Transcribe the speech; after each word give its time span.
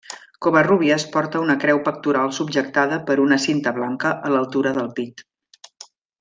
Covarrubias 0.43 1.03
porta 1.15 1.41
una 1.47 1.55
creu 1.63 1.81
pectoral 1.89 2.33
subjectada 2.39 2.99
per 3.11 3.19
una 3.27 3.39
cinta 3.45 3.75
blanca 3.77 4.15
a 4.31 4.33
l'altura 4.37 4.73
del 4.81 4.91
pit. 5.01 5.25